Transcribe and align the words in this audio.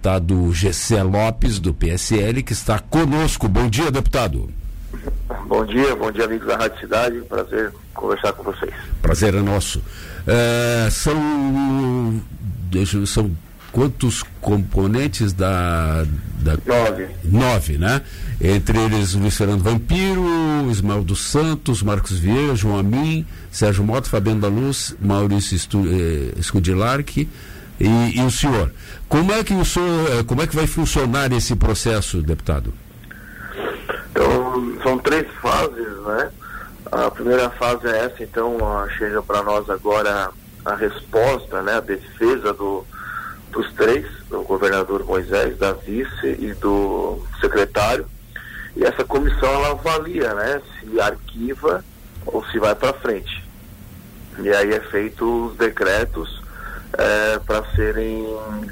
deputado 0.00 0.50
Gessé 0.54 1.02
Lopes, 1.02 1.58
do 1.58 1.74
PSL, 1.74 2.42
que 2.42 2.54
está 2.54 2.78
conosco. 2.78 3.46
Bom 3.46 3.68
dia, 3.68 3.90
deputado. 3.90 4.48
Bom 5.46 5.64
dia, 5.66 5.94
bom 5.94 6.10
dia, 6.10 6.24
amigos 6.24 6.46
da 6.46 6.56
Rádio 6.56 6.80
Cidade. 6.80 7.20
Prazer 7.28 7.70
conversar 7.92 8.32
com 8.32 8.44
vocês. 8.44 8.72
Prazer 9.02 9.34
é 9.34 9.42
nosso. 9.42 9.82
É, 10.26 10.88
são, 10.90 12.18
deixa, 12.70 13.04
são 13.04 13.30
quantos 13.70 14.24
componentes 14.40 15.34
da, 15.34 16.06
da. 16.38 16.56
Nove. 16.64 17.08
Nove, 17.22 17.78
né? 17.78 18.00
Entre 18.40 18.78
eles 18.78 19.12
Luiz 19.12 19.36
Fernando 19.36 19.62
Vampiro, 19.62 20.24
Ismael 20.70 21.04
dos 21.04 21.20
Santos, 21.20 21.82
Marcos 21.82 22.18
Vieira, 22.18 22.56
João 22.56 22.78
Amin, 22.78 23.26
Sérgio 23.52 23.84
Mota, 23.84 24.08
Fabiano 24.08 24.40
da 24.40 24.48
Luz, 24.48 24.96
Maurício 24.98 25.54
Estu, 25.54 25.84
eh, 25.86 26.40
Scudilarque 26.40 27.28
e, 27.80 28.18
e, 28.18 28.22
o 28.22 28.30
senhor. 28.30 28.70
Como 29.08 29.32
é 29.32 29.42
que 29.42 29.54
o 29.54 29.64
senhor, 29.64 30.10
eh, 30.10 30.22
como 30.22 30.42
é 30.42 30.46
que 30.46 30.54
vai 30.54 30.66
funcionar 30.66 31.32
esse 31.32 31.56
processo, 31.56 32.20
deputado? 32.20 32.74
Então, 34.10 34.78
são 34.82 34.98
três 34.98 35.26
fases, 35.40 35.88
né? 36.04 36.30
A 36.92 37.10
primeira 37.10 37.48
fase 37.50 37.86
é 37.86 38.04
essa, 38.04 38.22
então 38.22 38.58
chega 38.98 39.22
para 39.22 39.42
nós 39.42 39.68
agora 39.70 40.30
a 40.64 40.74
resposta, 40.74 41.62
né? 41.62 41.76
A 41.76 41.80
defesa 41.80 42.52
do, 42.52 42.84
dos 43.50 43.72
três, 43.72 44.06
do 44.28 44.42
governador 44.42 45.04
Moisés, 45.04 45.56
da 45.56 45.72
vice 45.72 46.36
e 46.38 46.52
do 46.60 47.24
secretário. 47.40 48.06
E 48.76 48.84
essa 48.84 49.04
comissão 49.04 49.48
ela 49.48 49.70
avalia, 49.70 50.34
né? 50.34 50.60
Se 50.80 51.00
arquiva 51.00 51.82
ou 52.26 52.44
se 52.46 52.58
vai 52.58 52.74
para 52.74 52.92
frente. 52.94 53.42
E 54.38 54.48
aí 54.50 54.72
é 54.72 54.80
feito 54.80 55.46
os 55.46 55.56
decretos 55.56 56.39
é, 56.92 57.38
para 57.38 57.64
serem, 57.74 58.26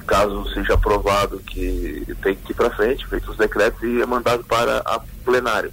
caso 0.07 0.49
seja 0.53 0.75
aprovado 0.75 1.39
que 1.39 2.05
tem 2.23 2.35
que 2.35 2.53
ir 2.53 2.55
para 2.55 2.71
frente, 2.71 3.07
feitos 3.07 3.31
os 3.31 3.37
decretos 3.37 3.83
e 3.83 4.01
é 4.01 4.07
mandado 4.07 4.45
para 4.45 4.79
a 4.79 5.01
plenário. 5.25 5.73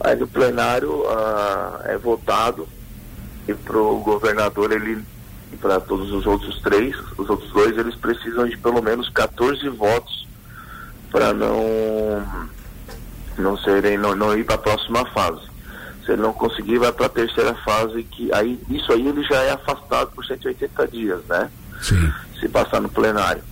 Aí 0.00 0.16
no 0.16 0.26
plenário 0.26 1.04
ah, 1.08 1.82
é 1.84 1.96
votado 1.96 2.66
e 3.46 3.54
para 3.54 3.78
o 3.78 4.00
governador 4.00 4.72
ele 4.72 5.04
e 5.52 5.56
para 5.56 5.78
todos 5.78 6.10
os 6.10 6.26
outros 6.26 6.60
três, 6.62 6.96
os 7.18 7.28
outros 7.28 7.50
dois, 7.52 7.76
eles 7.76 7.94
precisam 7.94 8.48
de 8.48 8.56
pelo 8.56 8.80
menos 8.80 9.10
14 9.10 9.68
votos 9.68 10.26
para 11.10 11.32
não 11.34 12.26
não 13.36 13.56
serem 13.58 13.98
não, 13.98 14.14
não 14.14 14.36
ir 14.36 14.44
para 14.44 14.54
a 14.54 14.58
próxima 14.58 15.04
fase. 15.06 15.51
Se 16.04 16.12
ele 16.12 16.22
não 16.22 16.32
conseguir, 16.32 16.78
vai 16.78 16.92
para 16.92 17.06
a 17.06 17.10
terceira 17.10 17.54
fase, 17.54 18.02
que 18.02 18.32
aí 18.32 18.58
isso 18.68 18.92
aí 18.92 19.06
ele 19.06 19.22
já 19.22 19.40
é 19.42 19.52
afastado 19.52 20.10
por 20.12 20.24
180 20.24 20.88
dias, 20.88 21.20
né? 21.28 21.50
Sim. 21.80 22.12
Se 22.40 22.48
passar 22.48 22.80
no 22.80 22.88
plenário. 22.88 23.42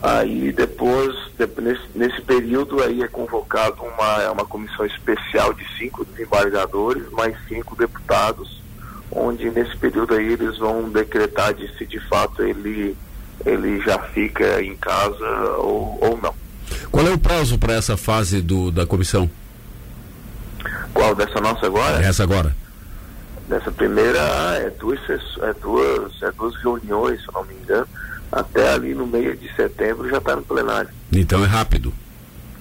Aí 0.00 0.52
depois, 0.52 1.14
nesse, 1.60 1.82
nesse 1.94 2.22
período 2.22 2.82
aí 2.82 3.02
é 3.02 3.08
convocado 3.08 3.82
uma, 3.82 4.30
uma 4.30 4.44
comissão 4.44 4.86
especial 4.86 5.52
de 5.52 5.66
cinco 5.76 6.04
desembargadores, 6.04 7.10
mais 7.10 7.36
cinco 7.46 7.76
deputados, 7.76 8.62
onde 9.10 9.50
nesse 9.50 9.76
período 9.76 10.14
aí 10.14 10.32
eles 10.32 10.56
vão 10.58 10.88
decretar 10.88 11.52
de 11.52 11.68
se 11.76 11.84
de 11.84 12.00
fato 12.08 12.42
ele, 12.42 12.96
ele 13.44 13.80
já 13.80 13.98
fica 13.98 14.62
em 14.62 14.76
casa 14.76 15.28
ou, 15.58 15.98
ou 16.00 16.18
não. 16.22 16.34
Qual 16.90 17.06
é 17.06 17.10
o 17.10 17.18
prazo 17.18 17.58
para 17.58 17.74
essa 17.74 17.96
fase 17.96 18.40
do, 18.40 18.70
da 18.70 18.86
comissão? 18.86 19.28
Qual 21.02 21.16
dessa 21.16 21.40
nossa 21.40 21.66
agora? 21.66 22.00
Essa 22.00 22.22
agora. 22.22 22.54
Dessa 23.48 23.72
primeira 23.72 24.20
é 24.54 24.70
duas, 24.78 25.00
é 25.10 25.52
duas, 25.60 26.22
é 26.22 26.30
duas 26.30 26.54
reuniões, 26.62 27.20
se 27.20 27.26
não 27.34 27.44
me 27.44 27.54
engano. 27.54 27.88
Até 28.30 28.72
ali 28.72 28.94
no 28.94 29.04
meio 29.04 29.36
de 29.36 29.52
setembro 29.56 30.08
já 30.08 30.18
está 30.18 30.36
no 30.36 30.42
plenário. 30.42 30.88
Então 31.10 31.42
é 31.42 31.46
rápido. 31.48 31.92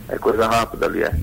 É 0.10 0.18
coisa 0.18 0.48
rápida 0.48 0.88
ali, 0.88 1.04
é. 1.04 1.16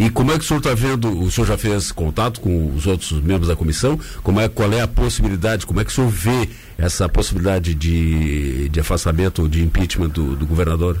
E 0.00 0.10
como 0.10 0.32
é 0.32 0.34
que 0.34 0.40
o 0.40 0.42
senhor 0.42 0.58
está 0.58 0.74
vendo, 0.74 1.16
o 1.16 1.30
senhor 1.30 1.46
já 1.46 1.56
fez 1.56 1.92
contato 1.92 2.40
com 2.40 2.74
os 2.74 2.88
outros 2.88 3.12
membros 3.22 3.46
da 3.46 3.54
comissão? 3.54 3.96
Como 4.24 4.40
é, 4.40 4.48
qual 4.48 4.72
é 4.72 4.80
a 4.80 4.88
possibilidade, 4.88 5.66
como 5.66 5.80
é 5.80 5.84
que 5.84 5.92
o 5.92 5.94
senhor 5.94 6.10
vê 6.10 6.50
essa 6.76 7.08
possibilidade 7.08 7.72
de, 7.72 8.68
de 8.68 8.80
afastamento, 8.80 9.48
de 9.48 9.62
impeachment 9.62 10.08
do, 10.08 10.34
do 10.34 10.44
governador? 10.44 11.00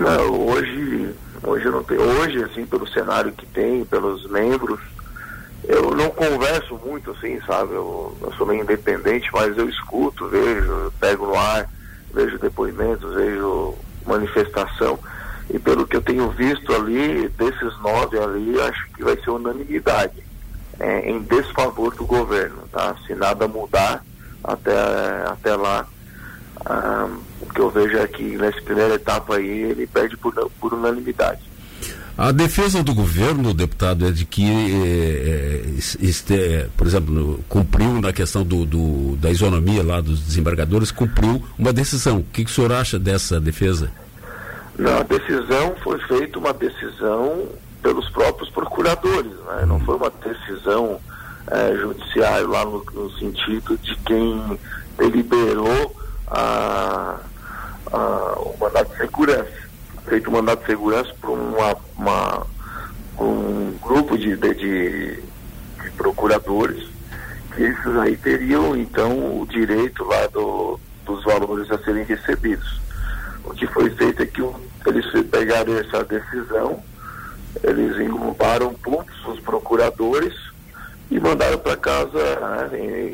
Não, 0.00 0.48
hoje, 0.48 1.14
hoje 1.44 1.68
não 1.68 1.82
tem, 1.82 1.98
hoje, 1.98 2.42
assim, 2.42 2.66
pelo 2.66 2.86
cenário 2.86 3.32
que 3.32 3.46
tem, 3.46 3.84
pelos 3.84 4.28
membros, 4.30 4.80
eu 5.64 5.94
não 5.94 6.10
converso 6.10 6.78
muito, 6.84 7.10
assim, 7.12 7.40
sabe? 7.46 7.74
Eu, 7.74 8.16
eu 8.20 8.32
sou 8.34 8.46
meio 8.46 8.62
independente, 8.62 9.30
mas 9.32 9.56
eu 9.56 9.68
escuto, 9.68 10.28
vejo, 10.28 10.92
pego 11.00 11.26
no 11.26 11.36
ar, 11.36 11.68
vejo 12.12 12.38
depoimentos, 12.38 13.14
vejo 13.14 13.74
manifestação. 14.06 14.98
E 15.50 15.58
pelo 15.58 15.86
que 15.86 15.96
eu 15.96 16.02
tenho 16.02 16.30
visto 16.30 16.74
ali, 16.74 17.28
desses 17.28 17.80
nove 17.80 18.18
ali, 18.18 18.60
acho 18.60 18.88
que 18.92 19.04
vai 19.04 19.16
ser 19.16 19.30
unanimidade 19.30 20.22
é, 20.78 21.10
em 21.10 21.20
desfavor 21.22 21.94
do 21.94 22.04
governo, 22.04 22.62
tá? 22.70 22.94
Se 23.06 23.14
nada 23.14 23.48
mudar 23.48 24.04
até, 24.42 24.72
até 25.26 25.56
lá, 25.56 25.86
ah, 26.66 27.08
o 27.40 27.46
que 27.46 27.60
eu 27.60 27.70
vejo 27.70 27.96
é 27.96 28.06
que 28.06 28.36
nessa 28.36 28.60
primeira 28.62 28.94
etapa 28.94 29.36
aí 29.36 29.48
ele 29.48 29.86
perde 29.86 30.16
por, 30.16 30.32
por 30.60 30.74
unanimidade. 30.74 31.40
A 32.16 32.30
defesa 32.30 32.80
do 32.80 32.94
governo, 32.94 33.52
deputado, 33.52 34.06
é 34.06 34.12
de 34.12 34.24
que, 34.24 34.46
é, 34.46 35.64
este, 36.00 36.68
por 36.76 36.86
exemplo, 36.86 37.42
cumpriu 37.48 38.00
na 38.00 38.12
questão 38.12 38.44
do, 38.44 38.64
do, 38.64 39.16
da 39.16 39.30
isonomia 39.30 39.82
lá 39.82 40.00
dos 40.00 40.20
desembargadores, 40.20 40.92
cumpriu 40.92 41.42
uma 41.58 41.72
decisão. 41.72 42.18
O 42.18 42.22
que, 42.22 42.44
que 42.44 42.50
o 42.50 42.54
senhor 42.54 42.72
acha 42.72 43.00
dessa 43.00 43.40
defesa? 43.40 43.90
Não, 44.78 44.98
a 44.98 45.02
decisão 45.02 45.74
foi 45.82 45.98
feita 46.06 46.38
uma 46.38 46.52
decisão 46.52 47.48
pelos 47.82 48.08
próprios 48.10 48.48
procuradores, 48.50 49.32
né? 49.46 49.66
não 49.66 49.80
foi 49.80 49.96
uma 49.96 50.10
decisão 50.10 51.00
é, 51.48 51.76
judiciária 51.76 52.46
lá 52.46 52.64
no, 52.64 52.84
no, 52.94 53.10
sentido 53.18 53.76
de 53.78 53.94
quem 53.98 54.58
deliberou 54.96 55.94
a, 56.28 57.18
a, 57.92 57.98
o 58.38 58.56
mandato 58.58 58.90
de 58.92 58.98
segurança. 58.98 59.64
Feito 60.34 60.40
o 60.40 60.42
mandato 60.42 60.60
de 60.60 60.66
segurança 60.66 61.14
por 61.20 61.30
uma, 61.30 61.76
uma, 61.96 62.46
um 63.20 63.76
grupo 63.80 64.18
de, 64.18 64.36
de, 64.36 64.54
de, 64.54 65.22
de 65.82 65.90
procuradores, 65.96 66.88
que 67.54 67.62
esses 67.62 67.96
aí 67.98 68.16
teriam 68.16 68.76
então 68.76 69.40
o 69.40 69.46
direito 69.46 70.04
lá 70.04 70.26
do, 70.26 70.80
dos 71.06 71.22
valores 71.24 71.70
a 71.70 71.78
serem 71.78 72.04
recebidos. 72.04 72.80
O 73.44 73.50
que 73.50 73.66
foi 73.68 73.90
feito 73.90 74.22
é 74.22 74.26
que 74.26 74.42
eles 74.86 75.06
pegaram 75.30 75.78
essa 75.78 76.02
decisão, 76.04 76.82
eles 77.62 77.96
englobaram 78.00 78.74
todos 78.82 79.26
os 79.26 79.38
procuradores 79.40 80.34
e 81.10 81.20
mandaram 81.20 81.58
para 81.58 81.76
casa 81.76 82.68
né, 82.72 83.12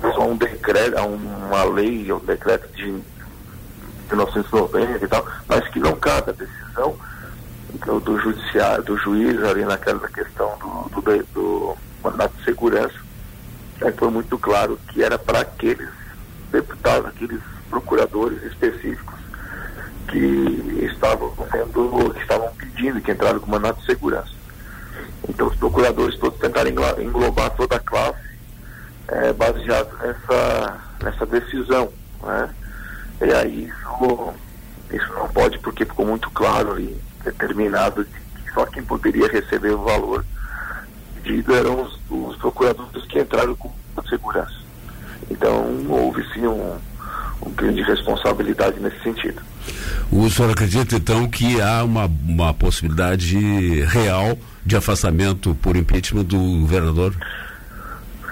com 0.00 0.32
um 0.32 0.36
decreto, 0.36 1.00
uma 1.00 1.64
lei, 1.64 2.12
um 2.12 2.18
decreto 2.18 2.68
de 2.76 3.00
1990 4.08 5.04
e 5.04 5.08
tal, 5.08 5.26
mas 5.48 5.68
que 5.68 5.80
não 5.80 5.94
cabe 5.96 6.30
a 6.30 6.32
decisão 6.32 6.96
do, 7.84 8.00
do 8.00 8.18
judiciário, 8.20 8.84
do 8.84 8.96
juiz 8.96 9.42
ali 9.42 9.64
naquela 9.64 10.06
questão 10.08 10.56
do, 10.58 11.00
do, 11.00 11.24
do 11.32 11.76
mandato 12.02 12.36
de 12.36 12.44
segurança. 12.44 12.94
Aí 13.82 13.92
foi 13.92 14.10
muito 14.10 14.38
claro 14.38 14.78
que 14.88 15.02
era 15.02 15.18
para 15.18 15.40
aqueles 15.40 15.90
deputados, 16.50 17.06
aqueles 17.06 17.40
procuradores 17.68 18.42
específicos 18.44 19.16
que 20.08 20.88
estavam 20.92 21.34
sendo, 21.50 22.12
que 22.14 22.20
estavam 22.20 22.50
pedindo, 22.54 23.00
que 23.00 23.10
entraram 23.10 23.40
com 23.40 23.50
mandato 23.50 23.80
de 23.80 23.86
segurança. 23.86 24.30
Então 25.28 25.48
os 25.48 25.56
procuradores 25.56 26.18
todos 26.18 26.38
tentaram 26.38 26.70
englobar 26.70 27.50
toda 27.50 27.76
a 27.76 27.80
classe 27.80 28.26
é, 29.08 29.32
baseado 29.32 29.96
nessa, 29.98 30.80
nessa 31.02 31.26
decisão. 31.26 31.92
Né? 32.22 32.50
E 33.20 33.32
aí 33.32 33.64
isso, 33.64 34.34
isso 34.92 35.12
não 35.14 35.28
pode, 35.28 35.58
porque 35.60 35.84
ficou 35.84 36.06
muito 36.06 36.30
claro 36.30 36.78
e 36.80 36.96
determinado 37.24 38.04
que 38.04 38.52
só 38.52 38.66
quem 38.66 38.82
poderia 38.82 39.28
receber 39.28 39.70
o 39.70 39.82
valor 39.82 40.24
pedido 41.22 41.54
eram 41.54 41.82
os, 41.82 41.98
os 42.08 42.36
procuradores 42.36 43.04
que 43.06 43.18
entraram 43.18 43.54
com 43.56 43.72
segurança. 44.08 44.54
Então 45.30 45.84
houve 45.88 46.24
sim 46.32 46.46
um, 46.46 46.76
um 47.42 47.50
crime 47.50 47.74
de 47.74 47.82
responsabilidade 47.82 48.78
nesse 48.80 49.00
sentido. 49.02 49.42
O 50.10 50.30
senhor 50.30 50.52
acredita 50.52 50.94
então 50.94 51.28
que 51.28 51.60
há 51.60 51.82
uma, 51.82 52.06
uma 52.06 52.54
possibilidade 52.54 53.36
real 53.86 54.38
de 54.64 54.76
afastamento 54.76 55.54
por 55.56 55.76
impeachment 55.76 56.24
do 56.24 56.38
governador? 56.60 57.14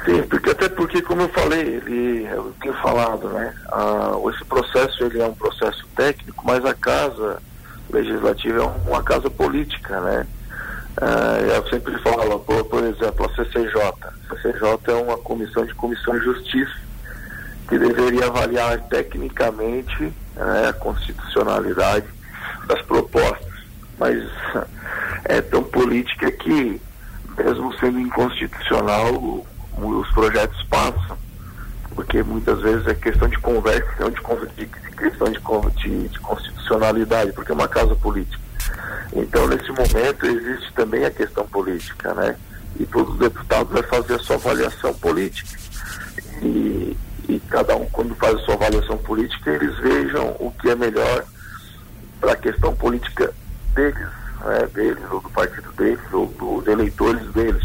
Sim, 0.05 0.23
porque 0.29 0.51
até 0.51 0.69
porque, 0.69 1.01
como 1.01 1.23
eu 1.23 1.29
falei, 1.31 1.61
ele, 1.61 2.27
eu 2.31 2.55
tenho 2.61 2.75
falado, 2.75 3.29
né? 3.31 3.55
Esse 4.35 4.45
processo 4.45 5.05
ele 5.05 5.21
é 5.21 5.27
um 5.27 5.35
processo 5.35 5.87
técnico, 5.97 6.45
mas 6.47 6.65
a 6.65 6.75
casa 6.75 7.41
legislativa 7.91 8.63
é 8.63 8.89
uma 8.91 9.03
casa 9.03 9.31
política, 9.31 10.01
né? 10.01 10.27
Ah, 11.01 11.39
eu 11.41 11.69
sempre 11.69 11.97
falo, 11.99 12.39
por, 12.41 12.65
por 12.65 12.85
exemplo, 12.85 13.27
a 13.27 13.35
CCJ. 13.35 13.81
A 13.81 14.37
CCJ 14.37 14.79
é 14.89 14.93
uma 14.93 15.17
comissão 15.17 15.65
de 15.65 15.75
comissão 15.75 16.19
de 16.19 16.25
justiça 16.25 16.75
que 17.69 17.79
deveria 17.79 18.27
avaliar 18.27 18.79
tecnicamente 18.89 20.13
né, 20.37 20.69
a 20.69 20.73
constitucionalidade 20.75 22.07
das 22.67 22.81
propostas, 22.83 23.53
mas 23.99 24.23
é 25.25 25.41
tão 25.41 25.65
política 25.65 26.31
que, 26.31 26.81
mesmo 27.39 27.75
sendo 27.79 27.99
inconstitucional, 27.99 29.47
os 29.79 30.11
projetos 30.13 30.63
passam, 30.65 31.17
porque 31.95 32.23
muitas 32.23 32.61
vezes 32.61 32.87
é 32.87 32.95
questão 32.95 33.29
de 33.29 33.39
conversa, 33.39 34.11
de, 34.57 34.67
de 34.67 34.97
questão 34.97 35.31
de, 35.31 35.39
de, 35.83 36.09
de 36.09 36.19
constitucionalidade, 36.21 37.33
porque 37.33 37.53
é 37.53 37.55
uma 37.55 37.69
casa 37.69 37.95
política. 37.95 38.43
Então, 39.15 39.47
nesse 39.47 39.69
momento, 39.69 40.27
existe 40.27 40.73
também 40.75 41.05
a 41.05 41.11
questão 41.11 41.47
política, 41.47 42.13
né? 42.15 42.37
E 42.79 42.85
todos 42.87 43.13
os 43.15 43.21
deputados 43.21 43.73
vai 43.73 43.83
fazer 43.85 44.15
a 44.15 44.19
sua 44.19 44.37
avaliação 44.37 44.93
política. 44.95 45.57
E, 46.43 46.97
e 47.29 47.41
cada 47.49 47.77
um, 47.77 47.87
quando 47.87 48.15
faz 48.17 48.35
a 48.35 48.39
sua 48.41 48.55
avaliação 48.55 48.99
política, 48.99 49.51
eles 49.51 49.77
vejam 49.79 50.35
o 50.41 50.53
que 50.61 50.69
é 50.69 50.75
melhor 50.75 51.25
para 52.21 52.33
a 52.33 52.37
questão 52.37 52.75
política 52.75 53.33
deles, 53.75 54.09
né? 54.45 54.69
deles, 54.73 55.05
ou 55.11 55.21
do 55.21 55.31
partido 55.31 55.71
deles, 55.73 56.01
ou 56.13 56.27
dos 56.27 56.67
eleitores 56.67 57.23
deles. 57.33 57.63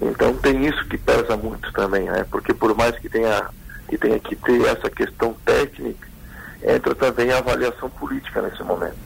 Então 0.00 0.34
tem 0.36 0.66
isso 0.66 0.84
que 0.86 0.98
pesa 0.98 1.36
muito 1.36 1.72
também, 1.72 2.04
né? 2.04 2.24
Porque 2.30 2.54
por 2.54 2.74
mais 2.76 2.96
que 2.98 3.08
tenha 3.08 3.48
que 3.88 3.96
tenha 3.96 4.18
que 4.18 4.36
ter 4.36 4.60
essa 4.66 4.90
questão 4.90 5.34
técnica, 5.44 6.06
entra 6.62 6.94
também 6.94 7.30
a 7.32 7.38
avaliação 7.38 7.88
política 7.88 8.42
nesse 8.42 8.62
momento. 8.62 8.96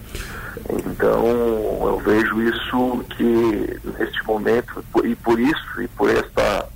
Então 0.69 1.25
eu 1.27 2.03
vejo 2.05 2.43
isso 2.43 3.05
que 3.11 3.81
neste 3.99 4.27
momento 4.27 4.85
e 5.05 5.15
por 5.17 5.39
isso 5.39 5.81
e 5.83 5.89
por 5.89 6.11
esta 6.11 6.69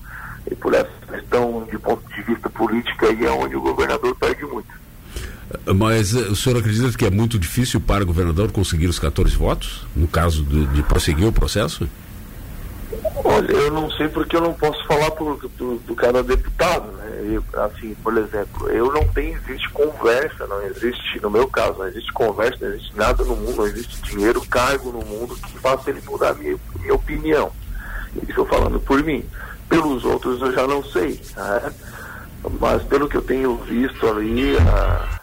e 0.51 0.55
por 0.55 0.73
essa 0.73 0.91
questão 1.11 1.67
de 1.71 1.79
ponto 1.79 2.03
de 2.15 2.23
vista 2.23 2.49
político 2.49 3.07
aí 3.07 3.25
é 3.25 3.31
onde 3.31 3.57
o 3.57 3.61
governador 3.61 4.15
perde 4.15 4.45
muito. 4.45 4.69
Mas 5.75 6.15
eh, 6.15 6.21
o 6.21 6.37
senhor 6.37 6.59
acredita 6.59 6.97
que 6.97 7.05
é 7.05 7.11
muito 7.11 7.39
difícil 7.39 7.81
para 7.81 8.03
o 8.03 8.07
governador 8.07 8.51
conseguir 8.51 8.89
os 8.89 8.99
14 8.99 9.37
votos, 9.37 9.87
no 9.95 10.09
caso 10.09 10.45
de, 10.45 10.67
de 10.67 10.83
prosseguir 10.83 11.27
o 11.27 11.33
processo? 11.33 11.89
Olha, 13.25 13.53
eu 13.53 13.71
não 13.73 13.91
sei 13.91 14.09
porque 14.09 14.37
eu 14.37 14.41
não 14.41 14.55
posso 14.55 14.85
falar 14.87 15.11
por, 15.13 15.37
do, 15.57 15.77
do 15.79 15.95
cada 15.95 16.23
deputado, 16.23 16.93
né? 16.93 17.23
Eu, 17.25 17.63
assim, 17.63 17.95
por 17.97 18.17
exemplo, 18.17 18.69
eu 18.71 18.93
não 18.93 19.07
tenho, 19.09 19.37
existe 19.37 19.69
conversa, 19.71 20.47
não 20.47 20.63
existe, 20.63 21.21
no 21.21 21.31
meu 21.31 21.49
caso, 21.49 21.79
não 21.79 21.89
existe 21.89 22.13
conversa, 22.13 22.57
não 22.61 22.75
existe 22.75 22.97
nada 22.97 23.25
no 23.25 23.37
mundo, 23.37 23.57
não 23.57 23.67
existe 23.67 24.03
dinheiro, 24.03 24.41
cargo 24.47 24.93
no 24.93 25.05
mundo 25.05 25.35
que 25.35 25.59
faça 25.59 25.91
ele 25.91 26.01
mudar 26.07 26.31
a 26.31 26.35
minha, 26.35 26.57
minha 26.81 26.95
opinião. 26.95 27.51
Estou 28.29 28.47
falando 28.47 28.79
por 28.81 29.03
mim. 29.03 29.25
Pelos 29.69 30.05
outros 30.05 30.41
eu 30.41 30.53
já 30.53 30.67
não 30.67 30.83
sei, 30.85 31.21
né? 31.37 31.75
mas 32.61 32.83
pelo 32.85 33.09
que 33.09 33.17
eu 33.17 33.23
tenho 33.23 33.57
visto 33.57 34.07
ali, 34.07 34.57
a, 34.59 35.21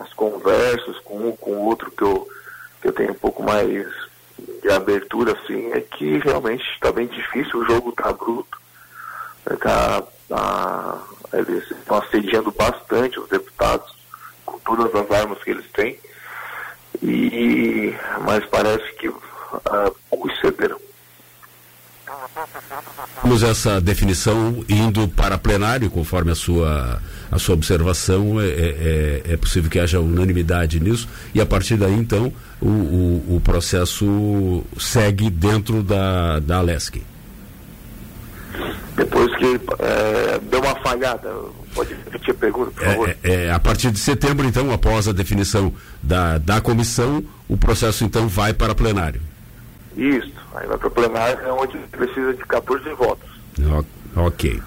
as 0.00 0.12
conversas 0.14 0.98
com 1.04 1.28
um 1.28 1.36
com 1.36 1.52
o 1.52 1.66
outro 1.66 1.90
que 1.92 2.02
eu, 2.02 2.26
que 2.82 2.88
eu 2.88 2.92
tenho 2.92 3.12
um 3.12 3.18
pouco 3.18 3.42
mais 3.42 3.86
de 4.38 4.70
abertura, 4.70 5.32
assim, 5.32 5.72
é 5.72 5.80
que 5.80 6.18
realmente 6.18 6.64
está 6.74 6.90
bem 6.90 7.06
difícil, 7.06 7.60
o 7.60 7.66
jogo 7.66 7.90
está 7.90 8.12
bruto, 8.12 8.58
tá, 9.60 10.02
tá, 10.28 11.02
eles 11.32 11.70
estão 11.70 11.98
assediando 11.98 12.50
bastante 12.52 13.18
os 13.20 13.28
deputados 13.28 13.94
com 14.44 14.58
todas 14.60 14.94
as 14.94 15.10
armas 15.10 15.42
que 15.42 15.50
eles 15.50 15.70
têm, 15.72 15.98
e, 17.02 17.94
mas 18.22 18.44
parece 18.46 18.92
que 18.94 19.08
uh, 19.08 19.20
cederam. 20.40 20.83
Temos 23.22 23.42
essa 23.42 23.80
definição 23.80 24.64
indo 24.68 25.08
para 25.08 25.38
plenário, 25.38 25.90
conforme 25.90 26.30
a 26.30 26.34
sua, 26.34 27.00
a 27.30 27.38
sua 27.38 27.54
observação, 27.54 28.40
é, 28.40 28.46
é, 28.46 29.22
é, 29.26 29.32
é 29.32 29.36
possível 29.36 29.70
que 29.70 29.78
haja 29.78 29.98
unanimidade 29.98 30.78
nisso, 30.78 31.08
e 31.34 31.40
a 31.40 31.46
partir 31.46 31.76
daí, 31.76 31.94
então, 31.94 32.32
o, 32.60 32.68
o, 32.68 33.36
o 33.36 33.40
processo 33.40 34.62
segue 34.78 35.30
dentro 35.30 35.82
da, 35.82 36.38
da 36.40 36.58
Alesc. 36.58 37.02
Depois 38.96 39.34
que 39.36 39.60
é, 39.80 40.40
deu 40.50 40.60
uma 40.60 40.76
falhada, 40.76 41.28
pode 41.74 41.94
repetir 41.94 42.30
a 42.30 42.34
pergunta, 42.34 42.70
por 42.70 42.84
favor? 42.84 43.16
É, 43.24 43.46
é, 43.46 43.50
a 43.50 43.58
partir 43.58 43.90
de 43.90 43.98
setembro, 43.98 44.46
então, 44.46 44.70
após 44.70 45.08
a 45.08 45.12
definição 45.12 45.72
da, 46.02 46.38
da 46.38 46.60
comissão, 46.60 47.24
o 47.48 47.56
processo, 47.56 48.04
então, 48.04 48.28
vai 48.28 48.54
para 48.54 48.74
plenário. 48.74 49.20
Isso, 49.96 50.32
aí 50.54 50.66
vai 50.66 50.78
para 50.78 50.90
plenário, 50.90 51.44
é 51.44 51.52
onde 51.52 51.78
precisa 51.90 52.34
de 52.34 52.44
14 52.44 52.88
votos. 52.94 53.28
Ok. 54.16 54.60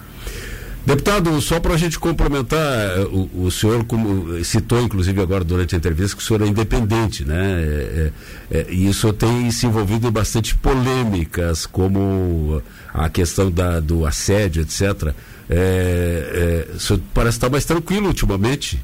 Deputado, 0.88 1.42
só 1.42 1.60
para 1.60 1.74
a 1.74 1.78
gente 1.78 2.00
complementar, 2.00 2.58
eh, 2.58 3.02
o, 3.12 3.44
o, 3.44 3.52
senhor 3.52 3.84
como 3.84 4.42
citou, 4.46 4.82
inclusive 4.82 5.22
agora 5.22 5.44
durante 5.44 5.76
a 5.76 5.78
entrevista, 5.78 6.16
que 6.16 6.24
o 6.24 6.26
senhor 6.26 6.42
é 6.42 6.48
independente, 6.48 7.26
né? 7.26 7.62
É, 7.62 8.12
é, 8.50 8.66
e 8.70 8.88
isso 8.88 9.12
tem 9.12 9.52
se 9.52 9.66
envolvido 9.66 10.08
em 10.08 10.12
bastante 10.12 10.56
polêmicas, 10.56 11.66
como 11.66 12.64
a 12.94 13.10
questão 13.10 13.52
da, 13.52 13.82
do 13.82 14.06
assédio, 14.06 14.62
etc. 14.62 15.14
É, 15.50 16.68
o 16.74 16.80
senhor 16.80 17.02
parece 17.14 17.36
estar 17.36 17.50
mais 17.50 17.66
tranquilo 17.66 18.08
ultimamente. 18.08 18.82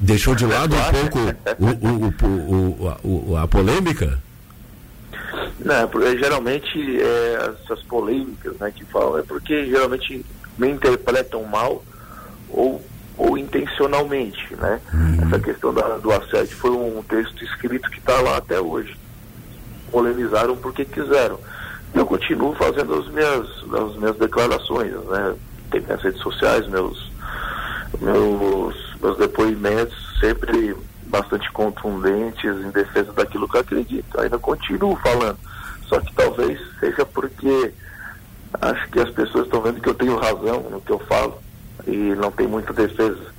Deixou 0.00 0.34
de 0.34 0.46
lado 0.46 0.74
um 0.74 0.90
pouco 0.90 1.18
o, 1.58 3.04
o, 3.04 3.32
o, 3.32 3.36
a 3.36 3.46
polêmica? 3.46 4.18
Não, 5.64 5.88
porque, 5.88 6.18
geralmente 6.18 7.00
é, 7.00 7.54
essas 7.64 7.82
polêmicas 7.82 8.56
né, 8.58 8.72
que 8.74 8.84
falam 8.84 9.18
é 9.18 9.22
porque 9.22 9.66
geralmente 9.66 10.24
me 10.58 10.68
interpretam 10.68 11.44
mal 11.44 11.84
ou, 12.48 12.82
ou 13.16 13.36
intencionalmente, 13.38 14.54
né? 14.56 14.80
Uhum. 14.92 15.26
Essa 15.26 15.38
questão 15.38 15.72
da, 15.72 15.98
do 15.98 16.10
assédio 16.12 16.56
foi 16.56 16.70
um 16.70 17.02
texto 17.02 17.44
escrito 17.44 17.90
que 17.90 17.98
está 17.98 18.20
lá 18.20 18.38
até 18.38 18.60
hoje. 18.60 18.96
Polemizaram 19.90 20.56
porque 20.56 20.84
quiseram. 20.84 21.38
Eu 21.94 22.06
continuo 22.06 22.54
fazendo 22.54 22.94
as 22.94 23.08
minhas, 23.08 23.46
as 23.72 23.96
minhas 23.96 24.16
declarações, 24.16 24.92
né? 24.92 25.34
Tem 25.70 25.80
minhas 25.80 26.02
redes 26.02 26.20
sociais, 26.20 26.66
meus, 26.68 27.10
meus, 28.00 28.96
meus 29.00 29.18
depoimentos 29.18 29.96
sempre 30.20 30.76
bastante 31.10 31.50
contundentes 31.52 32.56
em 32.64 32.70
defesa 32.70 33.12
daquilo 33.12 33.48
que 33.48 33.56
eu 33.56 33.60
acredito. 33.60 34.20
Ainda 34.20 34.38
continuo 34.38 34.96
falando. 34.96 35.38
Só 35.86 36.00
que 36.00 36.14
talvez 36.14 36.58
seja 36.78 37.04
porque 37.04 37.74
acho 38.60 38.88
que 38.90 39.00
as 39.00 39.10
pessoas 39.10 39.44
estão 39.44 39.60
vendo 39.60 39.80
que 39.80 39.88
eu 39.88 39.94
tenho 39.94 40.16
razão 40.16 40.60
no 40.70 40.80
que 40.80 40.90
eu 40.90 40.98
falo 41.00 41.38
e 41.86 42.14
não 42.14 42.30
tem 42.30 42.46
muita 42.46 42.72
defesa. 42.72 43.30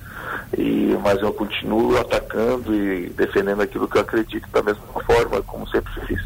E, 0.58 0.98
mas 1.02 1.22
eu 1.22 1.34
continuo 1.34 1.98
atacando 2.00 2.76
e 2.76 3.10
defendendo 3.10 3.62
aquilo 3.62 3.88
que 3.88 3.98
eu 3.98 4.02
acredito 4.02 4.48
da 4.50 4.62
mesma 4.62 4.86
forma, 5.06 5.42
como 5.44 5.68
sempre 5.70 5.94
fiz. 6.06 6.22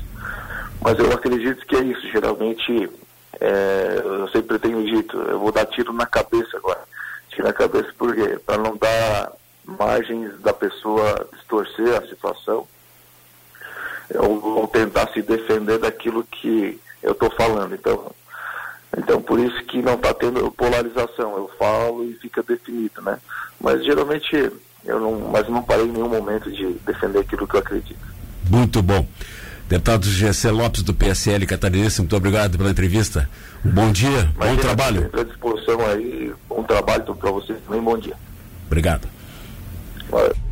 Mas 0.81 0.97
eu 0.99 1.11
acredito 1.11 1.65
que 1.65 1.75
é 1.75 1.83
isso. 1.83 2.07
Geralmente, 2.11 2.89
é, 3.39 4.01
eu 4.03 4.27
sempre 4.29 4.57
tenho 4.59 4.83
dito, 4.83 5.17
eu 5.17 5.39
vou 5.39 5.51
dar 5.51 5.65
tiro 5.65 5.93
na 5.93 6.05
cabeça 6.05 6.57
agora. 6.57 6.81
Tiro 7.29 7.43
na 7.43 7.53
cabeça 7.53 7.89
por 7.97 8.13
quê? 8.15 8.39
Para 8.45 8.57
margens 9.85 10.31
da 10.41 10.51
pessoa 10.51 11.27
distorcer 11.35 11.95
a 11.95 12.07
situação 12.07 12.67
ou, 14.15 14.67
tentar 14.67 15.07
se 15.13 15.21
defender 15.21 15.77
daquilo 15.77 16.23
que 16.23 16.79
eu 17.03 17.11
estou 17.11 17.29
falando. 17.31 17.75
Então, 17.75 18.11
então, 18.97 19.21
por 19.21 19.39
isso 19.39 19.63
que 19.65 19.81
não 19.81 19.93
está 19.93 20.13
tendo 20.13 20.51
polarização. 20.51 21.37
Eu 21.37 21.51
falo 21.57 22.03
e 22.03 22.13
fica 22.15 22.41
definido, 22.41 23.01
né? 23.01 23.19
Mas 23.59 23.85
geralmente 23.85 24.51
eu 24.83 24.99
não, 24.99 25.19
mas 25.31 25.47
não 25.47 25.61
parei 25.61 25.85
em 25.85 25.91
nenhum 25.91 26.09
momento 26.09 26.51
de 26.51 26.73
defender 26.85 27.19
aquilo 27.19 27.47
que 27.47 27.55
eu 27.55 27.59
acredito. 27.59 27.99
Muito 28.49 28.81
bom. 28.81 29.07
Deputado 29.67 30.05
Gessé 30.05 30.51
Lopes 30.51 30.83
do 30.83 30.93
PSL 30.93 31.45
Catarinense, 31.47 31.99
muito 31.99 32.15
obrigado 32.15 32.57
pela 32.57 32.69
entrevista. 32.69 33.27
Bom 33.63 33.91
dia, 33.91 34.09
Imagina, 34.09 34.35
bom 34.35 34.55
trabalho. 34.57 35.09
À 35.11 35.23
disposição 35.23 35.83
aí, 35.87 36.31
bom 36.47 36.63
trabalho 36.63 37.15
para 37.15 37.31
vocês 37.31 37.57
também, 37.65 37.81
bom 37.81 37.97
dia. 37.97 38.15
Obrigado. 38.67 39.14
Right. 40.11 40.44